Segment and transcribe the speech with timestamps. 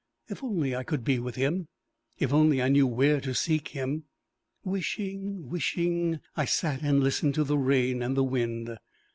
[0.29, 1.67] If only I could be with him!
[2.17, 4.05] If only I knew where to seek him!
[4.65, 8.79] Wishing, wishing, I sat and listened to the rain and the wind.